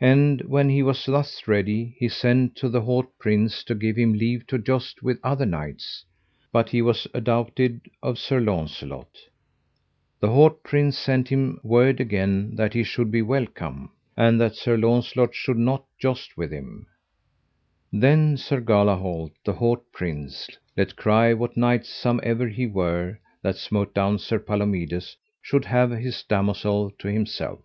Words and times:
And 0.00 0.42
when 0.42 0.68
he 0.68 0.80
was 0.80 1.04
thus 1.06 1.48
ready, 1.48 1.96
he 1.98 2.08
sent 2.08 2.54
to 2.58 2.68
the 2.68 2.82
haut 2.82 3.08
prince 3.18 3.64
to 3.64 3.74
give 3.74 3.96
him 3.96 4.12
leave 4.12 4.46
to 4.46 4.56
joust 4.56 5.02
with 5.02 5.18
other 5.24 5.44
knights, 5.44 6.04
but 6.52 6.68
he 6.68 6.80
was 6.80 7.08
adoubted 7.12 7.80
of 8.00 8.16
Sir 8.16 8.38
Launcelot. 8.38 9.08
The 10.20 10.28
haut 10.28 10.62
prince 10.62 10.96
sent 10.96 11.30
him 11.30 11.58
word 11.64 12.00
again 12.00 12.54
that 12.54 12.74
he 12.74 12.84
should 12.84 13.10
be 13.10 13.22
welcome, 13.22 13.90
and 14.16 14.40
that 14.40 14.54
Sir 14.54 14.76
Launcelot 14.76 15.34
should 15.34 15.58
not 15.58 15.84
joust 15.98 16.36
with 16.36 16.52
him. 16.52 16.86
Then 17.92 18.36
Sir 18.36 18.60
Galahalt, 18.60 19.32
the 19.44 19.54
haut 19.54 19.82
prince, 19.90 20.48
let 20.76 20.94
cry 20.94 21.34
what 21.34 21.56
knight 21.56 21.84
somever 21.84 22.46
he 22.48 22.68
were 22.68 23.18
that 23.42 23.56
smote 23.56 23.94
down 23.94 24.20
Sir 24.20 24.38
Palomides 24.38 25.16
should 25.42 25.64
have 25.64 25.90
his 25.90 26.22
damosel 26.22 26.92
to 27.00 27.10
himself. 27.10 27.64